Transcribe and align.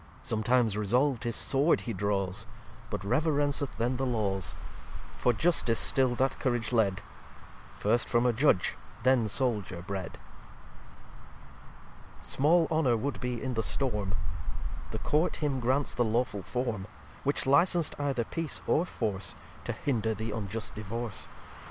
Sometimes 0.23 0.75
resolv'd 0.79 1.25
his 1.25 1.35
Sword 1.35 1.81
he 1.81 1.93
draws, 1.93 2.47
But 2.89 3.03
reverenceth 3.05 3.77
then 3.77 3.97
the 3.97 4.05
Laws: 4.07 4.55
For 5.15 5.31
Justice 5.31 5.77
still 5.77 6.15
that 6.15 6.39
Courage 6.39 6.73
led; 6.73 7.03
First 7.75 8.09
from 8.09 8.25
a 8.25 8.33
Judge, 8.33 8.75
then 9.03 9.27
Souldier 9.27 9.83
bred. 9.85 10.17
xxx 12.19 12.23
Small 12.25 12.67
Honour 12.71 12.97
would 12.97 13.21
be 13.21 13.43
in 13.43 13.53
the 13.53 13.61
Storm. 13.61 14.15
The 14.89 14.97
Court 14.97 15.35
him 15.35 15.59
grants 15.59 15.93
the 15.93 16.03
lawful 16.03 16.41
Form; 16.41 16.87
Which 17.23 17.45
licens'd 17.45 17.95
either 17.99 18.23
Peace 18.23 18.59
or 18.65 18.85
Force, 18.87 19.35
To 19.65 19.71
hinder 19.71 20.15
the 20.15 20.31
unjust 20.31 20.73
Divorce. 20.73 21.27